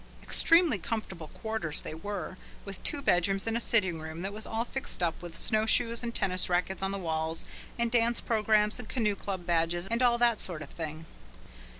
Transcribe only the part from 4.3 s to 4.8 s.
was all